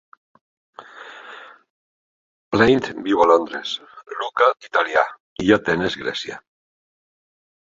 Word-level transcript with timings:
Plante 2.55 2.95
viu 3.09 3.21
a 3.25 3.27
Londres; 3.33 3.75
Lucca, 4.23 4.49
Itàlia, 4.71 5.05
i 5.49 5.53
Atenes, 5.59 5.99
Grècia. 6.07 6.41